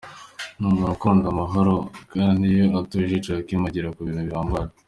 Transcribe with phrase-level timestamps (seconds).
[0.57, 1.73] Ni umuntu ukunda amahoro
[2.13, 4.69] kandi iyo atuje Joachim agera ku bintu bihambaye.